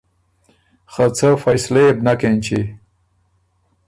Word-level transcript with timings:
خه 0.91 1.05
څه 1.17 1.29
فیصلۀ 1.43 1.81
يې 1.85 1.91
بو 1.95 2.01
نک 2.05 2.21
اېنچی۔ 2.27 2.61